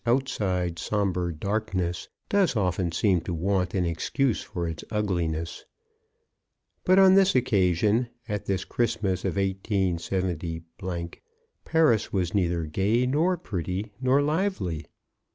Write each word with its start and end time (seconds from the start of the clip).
outside 0.07 0.79
sombre 0.79 1.31
darkness, 1.31 2.09
does 2.27 2.55
often 2.55 2.91
seem 2.91 3.21
to 3.21 3.31
want 3.31 3.75
an 3.75 3.85
excuse 3.85 4.41
for 4.41 4.67
its 4.67 4.83
ugliness. 4.89 5.63
But 6.83 6.97
on 6.97 7.13
this 7.13 7.35
occasion, 7.35 8.09
at 8.27 8.47
this 8.47 8.65
Christmas 8.65 9.23
of 9.25 9.35
187—, 9.35 11.19
Paris 11.65 12.11
was 12.11 12.33
neither 12.33 12.63
gay, 12.65 13.05
nor 13.05 13.37
pretty, 13.37 13.91
nor 14.01 14.23
lively. 14.23 14.87